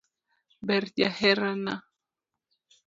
Ber 0.67 0.83
jaherana. 0.97 1.75